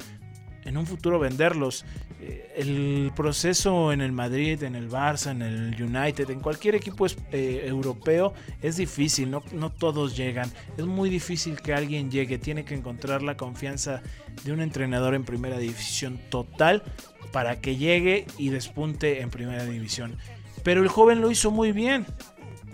en 0.64 0.78
un 0.78 0.86
futuro 0.86 1.20
venderlos. 1.20 1.84
eh, 2.22 2.54
el 2.56 3.12
proceso 3.16 3.92
en 3.92 4.02
el 4.02 4.12
Madrid, 4.12 4.64
en 4.64 4.76
el 4.76 4.90
Barça, 4.90 5.32
en 5.32 5.42
el 5.42 5.82
United, 5.82 6.30
en 6.30 6.40
cualquier 6.40 6.76
equipo 6.76 7.06
eh, 7.08 7.64
europeo 7.66 8.34
es 8.62 8.78
difícil, 8.78 9.30
no, 9.30 9.44
no 9.52 9.72
todos 9.72 10.16
llegan. 10.16 10.50
Es 10.78 10.86
muy 10.86 11.10
difícil 11.10 11.62
que 11.62 11.74
alguien 11.74 12.10
llegue, 12.10 12.38
tiene 12.38 12.64
que 12.64 12.76
encontrar 12.76 13.22
la 13.22 13.36
confianza 13.36 14.02
de 14.44 14.54
un 14.54 14.62
entrenador 14.62 15.14
en 15.16 15.26
primera 15.26 15.58
división 15.58 16.20
total 16.30 16.84
para 17.32 17.60
que 17.60 17.76
llegue 17.76 18.26
y 18.38 18.50
despunte 18.50 19.22
en 19.22 19.30
primera 19.30 19.66
división. 19.66 20.18
Pero 20.64 20.82
el 20.82 20.88
joven 20.88 21.22
lo 21.22 21.30
hizo 21.30 21.52
muy 21.52 21.72
bien. 21.72 22.06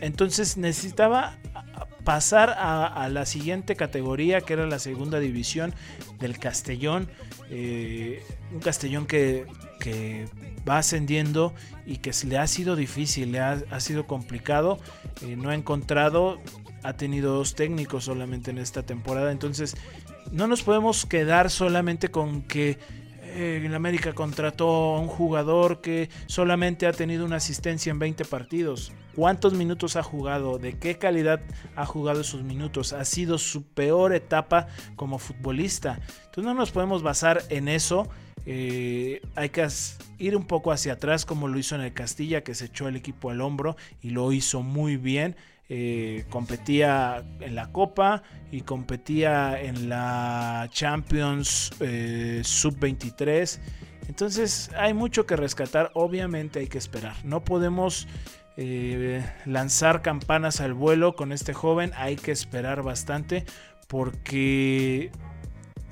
Entonces 0.01 0.57
necesitaba 0.57 1.37
pasar 2.03 2.55
a, 2.57 3.07
la 3.09 3.25
siguiente 3.25 3.75
categoría, 3.75 4.41
que 4.41 4.53
era 4.53 4.65
la 4.65 4.79
segunda 4.79 5.19
división 5.19 5.73
del 6.19 6.39
Castellón. 6.39 7.07
Eh, 7.49 8.23
un 8.51 8.59
Castellón 8.59 9.05
que, 9.05 9.45
va 10.67 10.77
ascendiendo 10.77 11.55
y 11.87 11.97
que 11.97 12.11
le 12.27 12.37
ha 12.37 12.45
sido 12.45 12.75
difícil, 12.75 13.31
le 13.31 13.39
ha, 13.39 13.79
sido 13.79 14.07
complicado. 14.07 14.79
Eh, 15.21 15.35
no 15.35 15.49
ha 15.49 15.55
encontrado, 15.55 16.39
ha 16.83 16.93
tenido 16.93 17.33
dos 17.33 17.55
técnicos 17.55 18.05
solamente 18.05 18.51
en 18.51 18.57
esta 18.57 18.83
temporada. 18.83 19.31
Entonces, 19.31 19.75
no 20.31 20.47
nos 20.47 20.63
podemos 20.63 21.05
quedar 21.05 21.49
solamente 21.49 22.09
con 22.09 22.41
que 22.43 22.77
eh, 23.23 23.61
en 23.63 23.73
América 23.73 24.13
contrató 24.13 24.95
a 24.95 24.99
un 24.99 25.07
jugador 25.07 25.81
que 25.81 26.09
solamente 26.27 26.85
ha 26.85 26.93
tenido 26.93 27.25
una 27.25 27.37
asistencia 27.37 27.91
en 27.91 27.99
20 27.99 28.25
partidos. 28.25 28.91
¿Cuántos 29.15 29.53
minutos 29.53 29.95
ha 29.95 30.03
jugado? 30.03 30.57
¿De 30.57 30.77
qué 30.77 30.97
calidad 30.97 31.41
ha 31.75 31.85
jugado 31.85 32.21
esos 32.21 32.43
minutos? 32.43 32.93
Ha 32.93 33.03
sido 33.03 33.37
su 33.37 33.63
peor 33.63 34.13
etapa 34.13 34.67
como 34.95 35.19
futbolista. 35.19 35.99
Entonces 36.25 36.43
no 36.45 36.53
nos 36.53 36.71
podemos 36.71 37.03
basar 37.03 37.41
en 37.49 37.67
eso. 37.67 38.07
Eh, 38.45 39.21
hay 39.35 39.49
que 39.49 39.67
ir 40.17 40.35
un 40.35 40.45
poco 40.45 40.71
hacia 40.71 40.93
atrás 40.93 41.25
como 41.25 41.47
lo 41.47 41.59
hizo 41.59 41.75
en 41.75 41.81
el 41.81 41.93
Castilla, 41.93 42.41
que 42.41 42.55
se 42.55 42.65
echó 42.65 42.87
el 42.87 42.95
equipo 42.95 43.29
al 43.29 43.41
hombro 43.41 43.75
y 44.01 44.11
lo 44.11 44.31
hizo 44.31 44.61
muy 44.61 44.97
bien. 44.97 45.35
Eh, 45.73 46.25
competía 46.29 47.23
en 47.39 47.55
la 47.55 47.71
Copa 47.71 48.23
y 48.51 48.61
competía 48.61 49.61
en 49.61 49.87
la 49.87 50.67
Champions 50.71 51.71
eh, 51.79 52.41
Sub-23. 52.43 53.59
Entonces 54.09 54.69
hay 54.77 54.93
mucho 54.93 55.25
que 55.25 55.37
rescatar, 55.37 55.91
obviamente 55.93 56.59
hay 56.59 56.67
que 56.67 56.77
esperar. 56.77 57.15
No 57.23 57.45
podemos 57.45 58.07
eh, 58.63 59.25
lanzar 59.45 60.01
campanas 60.01 60.61
al 60.61 60.73
vuelo 60.73 61.15
con 61.15 61.31
este 61.31 61.53
joven, 61.53 61.91
hay 61.95 62.15
que 62.15 62.31
esperar 62.31 62.83
bastante 62.83 63.45
porque 63.87 65.11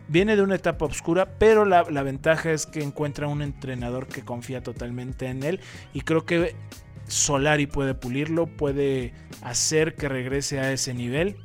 viene 0.08 0.36
de 0.36 0.42
una 0.42 0.56
etapa 0.56 0.86
oscura, 0.86 1.38
pero 1.38 1.66
la, 1.66 1.84
ventaja 2.04 2.52
es 2.52 2.66
que 2.66 2.82
encuentra 2.82 3.28
un 3.28 3.42
entrenador 3.42 4.08
que 4.08 4.24
confía 4.24 4.62
totalmente 4.62 5.28
en 5.28 5.44
él 5.44 5.60
y 5.94 6.02
creo 6.02 6.26
que 6.26 6.56
Solari 7.08 7.66
puede 7.66 7.96
pulirlo, 7.96 8.46
puede 8.46 9.14
hacer 9.42 9.96
que 9.96 10.08
regrese 10.08 10.60
a 10.60 10.72
ese 10.72 10.94
nivel 10.94 11.38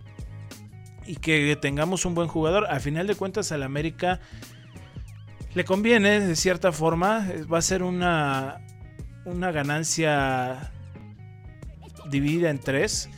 y 1.07 1.17
que 1.17 1.57
tengamos 1.57 2.05
un 2.05 2.15
buen 2.15 2.29
jugador. 2.29 2.67
A 2.71 2.81
final 2.81 3.07
de 3.07 3.15
cuentas, 3.15 3.53
al 3.53 3.63
América 3.63 4.21
le 5.55 5.65
conviene 5.65 6.21
de 6.21 6.37
cierta 6.37 6.73
forma. 6.73 7.27
Va 7.53 7.59
a 7.59 7.63
ser 7.63 7.83
una, 7.83 8.61
una 9.25 9.53
ganancia 9.53 10.73
dividida 12.11 12.51
en 12.51 12.59
tres. 12.59 13.09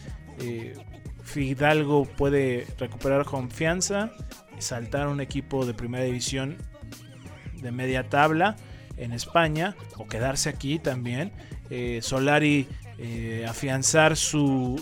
Eh, 0.40 0.74
Fidalgo 1.22 2.04
puede 2.04 2.66
recuperar 2.78 3.24
confianza, 3.24 4.12
saltar 4.58 5.08
un 5.08 5.20
equipo 5.20 5.66
de 5.66 5.74
primera 5.74 6.04
división 6.04 6.56
de 7.60 7.72
media 7.72 8.08
tabla 8.08 8.56
en 8.96 9.12
España 9.12 9.74
o 9.96 10.06
quedarse 10.06 10.48
aquí 10.48 10.78
también. 10.78 11.32
Eh, 11.70 11.98
Solari 12.02 12.68
eh, 12.98 13.44
afianzar 13.46 14.16
su, 14.16 14.80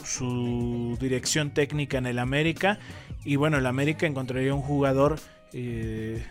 dirección 1.00 1.50
técnica 1.50 1.98
en 1.98 2.06
el 2.06 2.18
América. 2.18 2.78
Y 3.24 3.36
bueno, 3.36 3.58
el 3.58 3.66
América 3.66 4.06
encontraría 4.06 4.54
un 4.54 4.62
jugador 4.62 5.18
eh, 5.52 6.24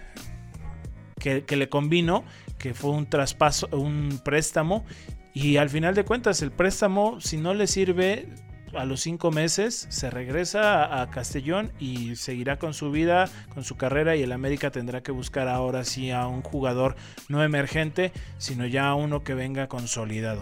que, 1.19 1.43
le 1.55 1.69
combinó, 1.69 2.23
que 2.57 2.73
fue 2.73 2.91
un 2.91 3.07
traspaso, 3.07 3.67
un 3.71 4.21
préstamo. 4.23 4.85
Y 5.33 5.57
al 5.57 5.69
final 5.69 5.95
de 5.95 6.05
cuentas, 6.05 6.41
el 6.41 6.51
préstamo, 6.51 7.19
si 7.19 7.37
no 7.37 7.53
le 7.53 7.67
sirve, 7.67 8.27
a 8.75 8.85
los 8.85 9.01
cinco 9.01 9.31
meses 9.31 9.85
se 9.89 10.09
regresa 10.09 11.01
a 11.01 11.09
Castellón 11.09 11.71
y 11.79 12.15
seguirá 12.15 12.57
con 12.57 12.73
su 12.73 12.91
vida, 12.91 13.29
con 13.53 13.63
su 13.63 13.77
carrera 13.77 14.15
y 14.15 14.23
el 14.23 14.31
América 14.31 14.71
tendrá 14.71 15.01
que 15.01 15.11
buscar 15.11 15.47
ahora 15.47 15.83
sí 15.83 16.11
a 16.11 16.27
un 16.27 16.41
jugador 16.41 16.95
no 17.29 17.43
emergente, 17.43 18.11
sino 18.37 18.65
ya 18.65 18.87
a 18.87 18.95
uno 18.95 19.23
que 19.23 19.33
venga 19.33 19.67
consolidado. 19.67 20.41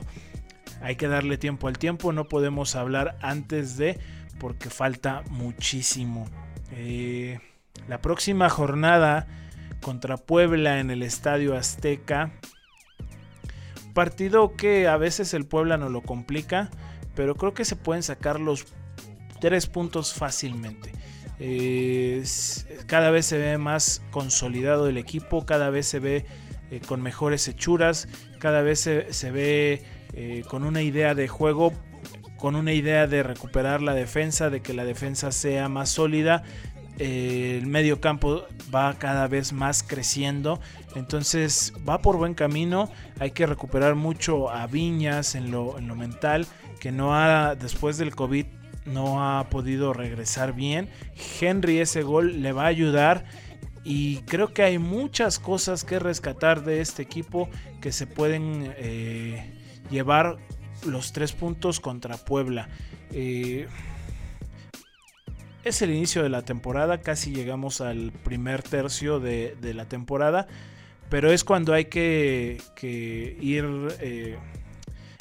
Hay 0.82 0.96
que 0.96 1.08
darle 1.08 1.38
tiempo 1.38 1.68
al 1.68 1.78
tiempo, 1.78 2.12
no 2.12 2.28
podemos 2.28 2.76
hablar 2.76 3.18
antes 3.22 3.78
de 3.78 4.00
porque 4.40 4.70
falta 4.70 5.24
muchísimo. 5.30 6.28
Eh, 6.72 7.40
la 7.88 8.02
próxima 8.02 8.50
jornada 8.50 9.28
contra 9.82 10.18
Puebla 10.18 10.80
en 10.80 10.90
el 10.90 11.04
Estadio 11.04 11.56
Azteca. 11.56 12.32
Partido 13.94 14.56
que 14.56 14.88
a 14.88 14.98
veces 14.98 15.34
el 15.34 15.46
Puebla 15.46 15.78
no 15.78 15.90
lo 15.90 16.02
complica 16.02 16.70
pero 17.16 17.36
creo 17.36 17.54
que 17.54 17.66
se 17.66 17.76
pueden 17.76 18.04
sacar 18.04 18.40
los 18.40 18.66
tres 19.40 19.68
puntos 19.68 20.14
fácilmente. 20.14 20.92
cada 22.88 23.12
vez 23.12 23.26
se 23.26 23.38
ve 23.38 23.58
más 23.58 24.02
consolidado 24.12 24.88
el 24.88 24.98
equipo, 24.98 25.46
cada 25.46 25.70
vez 25.70 25.88
se 25.88 26.00
ve 26.00 26.26
eh, 26.70 26.82
con 26.88 27.02
mejores 27.02 27.48
hechuras, 27.48 28.08
cada 28.40 28.62
vez 28.62 28.80
se, 28.80 29.32
ve 29.32 29.84
eh, 30.14 30.44
con 30.48 30.64
una 30.64 30.82
idea 30.82 31.16
de 31.16 31.28
juego, 31.28 31.74
con 32.38 32.56
una 32.56 32.74
idea 32.74 33.08
de 33.08 33.24
recuperar 33.24 33.82
la 33.82 33.94
defensa, 33.94 34.50
de 34.50 34.62
que 34.62 34.74
la 34.74 34.86
defensa 34.86 35.32
sea 35.32 35.68
más 35.68 35.90
sólida. 35.90 36.44
El 37.02 37.66
medio 37.66 38.00
campo 38.00 38.44
va 38.74 38.94
cada 39.00 39.28
vez 39.28 39.54
más 39.54 39.82
creciendo, 39.82 40.60
entonces 40.96 41.74
va 41.88 42.00
por 42.00 42.18
buen 42.18 42.36
camino. 42.36 42.92
Hay 43.20 43.32
que 43.32 43.48
recuperar 43.48 43.96
mucho 43.96 44.52
a 44.52 44.68
Viñas 44.68 45.34
en 45.34 45.50
lo, 45.50 45.80
en 45.80 45.88
lo 45.88 45.96
mental 45.96 46.46
que 46.80 46.92
no 46.92 47.16
ha, 47.16 47.56
después 47.56 47.98
del 47.98 48.16
COVID, 48.16 48.46
no 48.86 49.24
ha 49.24 49.50
podido 49.50 49.94
regresar 49.94 50.54
bien. 50.54 50.90
Henry 51.40 51.80
ese 51.80 52.04
gol 52.04 52.44
le 52.44 52.52
va 52.52 52.66
a 52.66 52.68
ayudar 52.68 53.26
y 53.84 54.18
creo 54.28 54.54
que 54.54 54.62
hay 54.62 54.78
muchas 54.78 55.40
cosas 55.40 55.84
que 55.84 55.98
rescatar 55.98 56.64
de 56.64 56.82
este 56.82 57.02
equipo 57.02 57.50
que 57.82 57.92
se 57.92 58.06
pueden 58.06 58.76
eh, 58.78 59.56
llevar 59.90 60.38
los 60.86 61.14
tres 61.14 61.32
puntos 61.32 61.80
contra 61.80 62.18
Puebla. 62.18 62.70
Eh, 63.12 63.68
es 65.64 65.82
el 65.82 65.92
inicio 65.92 66.24
de 66.24 66.30
la 66.30 66.42
temporada, 66.44 67.02
casi 67.02 67.34
llegamos 67.34 67.82
al 67.82 68.12
primer 68.12 68.64
tercio 68.64 69.20
de, 69.20 69.56
la 69.62 69.86
temporada, 69.86 70.48
pero 71.10 71.32
es 71.32 71.44
cuando 71.44 71.74
hay 71.74 71.86
que, 71.86 72.58
ir 72.82 73.66
eh, 74.00 74.38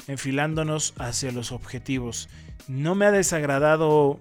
enfilándonos 0.07 0.95
hacia 0.99 1.33
los 1.33 1.53
objetivos. 1.53 2.29
No 2.69 2.95
me 2.95 3.07
ha 3.07 3.11
desagradado 3.11 4.21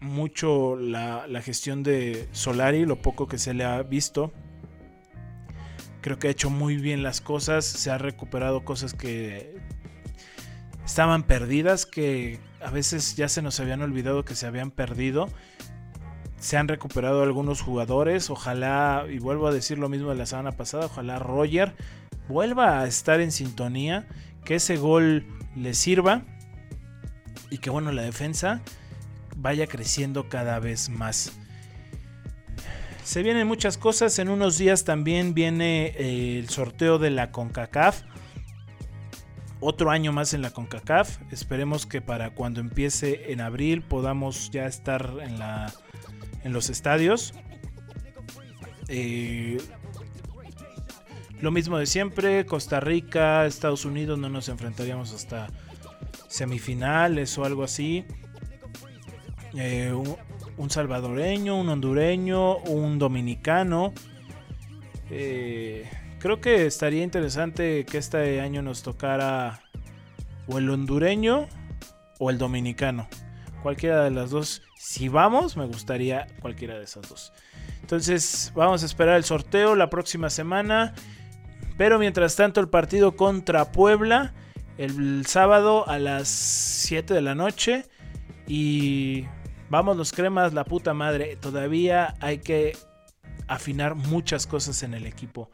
mucho 0.00 0.76
la, 0.76 1.26
gestión 1.42 1.82
de 1.82 2.28
Solari, 2.32 2.84
lo 2.84 2.96
poco 2.96 3.26
que 3.26 3.38
se 3.38 3.54
le 3.54 3.64
ha 3.64 3.82
visto. 3.82 4.32
Creo 6.00 6.18
que 6.18 6.28
ha 6.28 6.30
hecho 6.30 6.50
muy 6.50 6.76
bien 6.76 7.02
las 7.02 7.20
cosas, 7.20 7.64
se 7.64 7.90
ha 7.90 7.98
recuperado 7.98 8.64
cosas 8.64 8.92
que 8.92 9.56
estaban 10.84 11.22
perdidas, 11.22 11.86
que 11.86 12.38
a 12.62 12.70
veces 12.70 13.16
ya 13.16 13.28
se 13.28 13.42
nos 13.42 13.60
habían 13.60 13.82
olvidado 13.82 14.24
que 14.24 14.34
se 14.34 14.46
habían 14.46 14.70
perdido. 14.70 15.28
Se 16.38 16.56
han 16.56 16.68
recuperado 16.68 17.22
algunos 17.22 17.62
jugadores, 17.62 18.28
ojalá, 18.28 19.06
y 19.10 19.18
vuelvo 19.18 19.48
a 19.48 19.52
decir 19.52 19.78
lo 19.78 19.88
mismo 19.88 20.10
de 20.10 20.16
la 20.16 20.26
semana 20.26 20.52
pasada, 20.52 20.86
ojalá 20.86 21.18
Roger 21.18 21.74
vuelva 22.28 22.80
a 22.80 22.86
estar 22.86 23.20
en 23.20 23.32
sintonía 23.32 24.06
que 24.44 24.56
ese 24.56 24.76
gol 24.76 25.26
le 25.56 25.74
sirva 25.74 26.22
y 27.50 27.58
que 27.58 27.70
bueno, 27.70 27.92
la 27.92 28.02
defensa 28.02 28.62
vaya 29.36 29.66
creciendo 29.66 30.28
cada 30.28 30.58
vez 30.58 30.88
más. 30.88 31.32
Se 33.04 33.22
vienen 33.22 33.46
muchas 33.46 33.76
cosas, 33.76 34.18
en 34.18 34.30
unos 34.30 34.56
días 34.56 34.84
también 34.84 35.34
viene 35.34 35.94
eh, 35.96 36.38
el 36.38 36.48
sorteo 36.48 36.98
de 36.98 37.10
la 37.10 37.30
CONCACAF. 37.30 38.02
Otro 39.66 39.90
año 39.90 40.12
más 40.12 40.34
en 40.34 40.42
la 40.42 40.50
CONCACAF. 40.50 41.20
Esperemos 41.32 41.86
que 41.86 42.02
para 42.02 42.34
cuando 42.34 42.60
empiece 42.60 43.32
en 43.32 43.40
abril 43.40 43.80
podamos 43.80 44.50
ya 44.50 44.66
estar 44.66 45.14
en, 45.22 45.38
la, 45.38 45.72
en 46.42 46.52
los 46.52 46.68
estadios. 46.68 47.32
Eh, 48.88 49.56
lo 51.40 51.50
mismo 51.50 51.78
de 51.78 51.86
siempre, 51.86 52.44
Costa 52.44 52.78
Rica, 52.78 53.46
Estados 53.46 53.86
Unidos 53.86 54.18
no 54.18 54.28
nos 54.28 54.50
enfrentaríamos 54.50 55.14
hasta 55.14 55.46
semifinales 56.28 57.38
o 57.38 57.46
algo 57.46 57.64
así. 57.64 58.04
Eh, 59.54 59.94
un, 60.58 60.68
salvadoreño, 60.68 61.58
un 61.58 61.70
hondureño, 61.70 62.58
un 62.58 62.98
dominicano. 62.98 63.94
Eh, 65.08 65.88
creo 66.24 66.40
que 66.40 66.64
estaría 66.64 67.02
interesante 67.02 67.84
que 67.84 67.98
este 67.98 68.40
año 68.40 68.62
nos 68.62 68.82
tocara 68.82 69.60
o 70.46 70.56
el 70.56 70.70
hondureño 70.70 71.50
o 72.18 72.30
el 72.30 72.38
dominicano. 72.38 73.08
Cualquiera 73.62 74.02
de 74.04 74.10
las 74.10 74.30
dos. 74.30 74.62
Si 74.74 75.10
vamos, 75.10 75.54
me 75.58 75.66
gustaría 75.66 76.26
cualquiera 76.40 76.78
de 76.78 76.84
esas 76.84 77.10
dos. 77.10 77.34
Entonces, 77.82 78.52
vamos 78.54 78.82
a 78.82 78.86
esperar 78.86 79.16
el 79.16 79.24
sorteo 79.24 79.76
la 79.76 79.90
próxima 79.90 80.30
semana. 80.30 80.94
Pero 81.76 81.98
mientras 81.98 82.36
tanto, 82.36 82.58
el 82.62 82.70
partido 82.70 83.16
contra 83.16 83.70
Puebla 83.70 84.32
el 84.78 85.26
sábado 85.26 85.86
a 85.86 85.98
las 85.98 86.28
7 86.28 87.12
de 87.12 87.20
la 87.20 87.34
noche. 87.34 87.84
Y 88.46 89.26
vamos 89.68 89.98
los 89.98 90.10
cremas, 90.12 90.54
la 90.54 90.64
puta 90.64 90.94
madre. 90.94 91.36
Todavía 91.36 92.14
hay 92.20 92.38
que 92.38 92.78
afinar 93.46 93.94
muchas 93.94 94.46
cosas 94.46 94.82
en 94.84 94.94
el 94.94 95.04
equipo. 95.04 95.50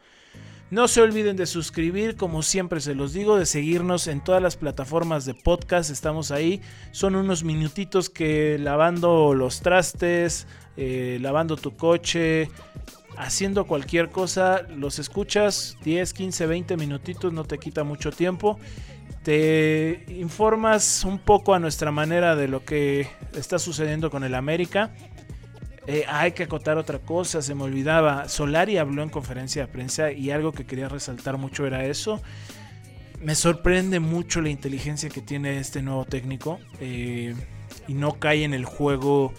No 0.71 0.87
se 0.87 1.03
olviden 1.03 1.37
de 1.37 1.47
suscribir, 1.47 2.15
como 2.15 2.43
siempre 2.43 2.81
se 2.81 2.95
los 2.95 3.13
digo, 3.13 3.37
de 3.37 3.45
seguirnos 3.45 4.07
en 4.07 4.23
todas 4.23 4.41
las 4.41 4.57
plataformas 4.57 5.25
de 5.25 5.35
podcast. 5.35 5.91
Estamos 5.91 6.31
ahí. 6.31 6.61
Son 6.93 7.17
unos 7.17 7.43
minutitos 7.43 8.09
que 8.09 8.57
lavando 8.57 9.35
los 9.35 9.63
trastes, 9.63 10.47
eh, 10.77 11.19
lavando 11.21 11.57
tu 11.57 11.77
coche, 11.77 12.51
haciendo 13.17 13.67
cualquier 13.67 14.11
cosa, 14.11 14.63
los 14.77 15.01
escuchas 15.01 15.77
10, 15.83 16.13
15, 16.13 16.47
20 16.47 16.77
minutitos, 16.77 17.33
no 17.33 17.45
te 17.45 17.59
quita 17.59 17.83
mucho 17.83 18.13
tiempo 18.13 18.57
te 19.23 20.07
informas 20.09 21.05
un 21.05 21.19
poco 21.19 21.53
a 21.53 21.59
nuestra 21.59 21.91
manera 21.91 22.37
de 22.37 22.49
lo 22.49 22.65
que 22.65 23.07
está 23.35 23.59
sucediendo 23.59 24.11
con 24.11 24.25
el 24.25 24.35
América. 24.35 24.95
Eh, 25.93 26.05
hay 26.07 26.31
que 26.31 26.45
acotar 26.45 26.79
otra 26.79 27.01
cosa, 27.01 27.43
se 27.43 27.53
me 27.57 27.65
olvidaba. 27.65 28.29
Solari 28.29 28.77
habló 28.77 29.03
en 29.03 29.09
conferencia 29.09 29.67
de 29.67 29.73
prensa 29.73 30.13
y 30.13 30.31
algo 30.31 30.53
que 30.53 30.65
quería 30.65 30.89
resaltar 30.89 31.37
mucho 31.37 31.67
era 31.67 31.85
eso. 31.85 32.23
Me 33.21 33.35
sorprende 33.35 33.99
mucho 33.99 34.41
la 34.41 34.51
inteligencia 34.51 35.11
que 35.11 35.21
tiene 35.21 35.59
este 35.59 35.83
nuevo 35.83 36.05
técnico 36.05 36.61
eh, 36.81 37.35
y 37.89 37.95
no 37.95 38.21
cae 38.21 38.45
en 38.45 38.55
el 38.55 38.65
juego 38.65 39.35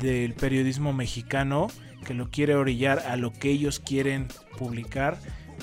del 0.00 0.34
periodismo 0.34 0.92
mexicano 0.92 1.68
que 2.04 2.12
lo 2.12 2.28
quiere 2.28 2.56
orillar 2.56 2.98
a 2.98 3.16
lo 3.16 3.32
que 3.32 3.50
ellos 3.50 3.78
quieren 3.78 4.26
publicar 4.58 5.18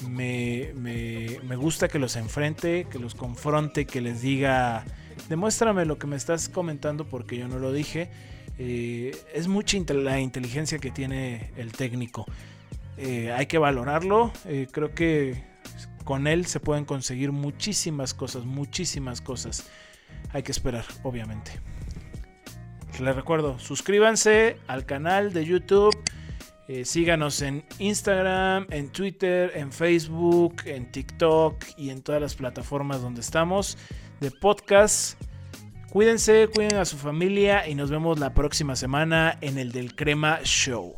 me, 0.10 0.72
me, 0.76 1.56
gusta 1.56 1.88
que 1.88 2.00
los 2.00 2.16
enfrente, 2.16 2.88
que 2.90 3.00
los 3.00 3.16
confronte, 3.16 3.86
que 3.86 4.02
les 4.02 4.22
diga, 4.22 4.86
demuéstrame 5.30 5.86
lo 5.86 5.98
que 5.98 6.08
me 6.08 6.16
estás 6.16 6.50
comentando 6.50 7.06
porque 7.06 7.38
yo 7.38 7.48
no 7.48 7.60
lo 7.60 7.72
dije. 7.72 8.10
Eh, 8.58 9.16
es 9.34 9.48
mucha 9.48 9.78
la 9.94 10.20
inteligencia 10.20 10.80
que 10.80 10.92
tiene 10.92 11.52
el 11.58 11.72
técnico. 11.72 12.26
Eh, 12.98 13.32
hay 13.32 13.46
que 13.46 13.58
valorarlo. 13.58 14.32
Eh, 14.46 14.68
creo 14.72 14.94
que 14.94 15.44
con 16.04 16.28
él 16.28 16.46
se 16.46 16.60
pueden 16.60 16.86
conseguir 16.86 17.32
muchísimas 17.32 18.14
cosas, 18.14 18.46
muchísimas 18.46 19.22
cosas. 19.22 19.70
Hay 20.34 20.44
que 20.44 20.52
esperar, 20.52 20.86
obviamente. 21.04 21.52
Les 23.00 23.16
recuerdo, 23.16 23.58
suscríbanse 23.58 24.58
al 24.68 24.86
canal 24.86 25.34
de 25.34 25.46
YouTube 25.46 25.98
síganos 26.86 27.42
en 27.42 27.66
Instagram, 27.80 28.66
en 28.70 28.90
Twitter, 28.94 29.52
en 29.56 29.74
Facebook, 29.74 30.56
en 30.64 30.90
TikTok 30.90 31.66
y 31.76 31.90
en 31.90 32.02
todas 32.02 32.22
las 32.22 32.36
plataformas 32.36 33.02
donde 33.02 33.20
estamos 33.20 33.78
de 34.22 34.32
podcast. 34.32 35.20
Cuídense, 35.92 36.48
cuiden 36.48 36.78
a 36.78 36.86
su 36.86 36.96
familia 36.96 37.68
y 37.68 37.76
nos 37.76 37.92
vemos 37.92 38.18
la 38.18 38.34
próxima 38.34 38.78
semana 38.78 39.38
en 39.42 39.58
el 39.58 39.74
del 39.74 39.94
Crema 39.94 40.40
Show. 40.42 40.96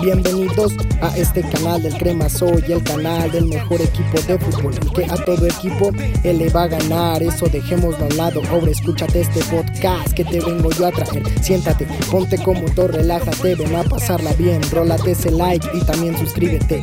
Bienvenidos 0.00 0.72
a 1.02 1.14
este 1.14 1.42
canal 1.42 1.82
del 1.82 1.92
Crema 1.98 2.26
Soy, 2.30 2.64
el 2.68 2.82
canal 2.84 3.30
del 3.30 3.44
mejor 3.44 3.82
equipo 3.82 4.18
de 4.26 4.38
fútbol, 4.38 4.72
el 4.80 4.92
que 4.94 5.04
a 5.04 5.14
todo 5.26 5.46
equipo 5.46 5.90
él 6.24 6.38
le 6.38 6.48
va 6.48 6.62
a 6.62 6.68
ganar. 6.68 7.22
Eso 7.22 7.48
dejémoslo 7.48 8.06
al 8.06 8.16
lado. 8.16 8.40
Ahora 8.48 8.70
escúchate 8.70 9.20
este 9.20 9.44
podcast 9.54 10.14
que 10.14 10.24
te 10.24 10.40
vengo 10.40 10.70
yo 10.70 10.86
a 10.86 10.90
traer. 10.90 11.28
Siéntate, 11.42 11.86
ponte 12.10 12.42
como 12.42 12.64
todo, 12.74 12.88
relájate, 12.88 13.56
ven 13.56 13.76
a 13.76 13.84
pasarla 13.84 14.32
bien. 14.32 14.62
Rólate 14.72 15.10
ese 15.10 15.30
like 15.30 15.68
y 15.74 15.84
también 15.84 16.16
suscríbete. 16.16 16.82